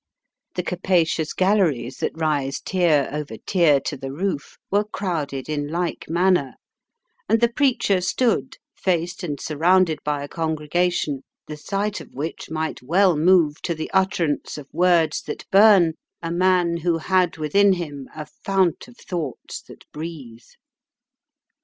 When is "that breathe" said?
19.61-20.41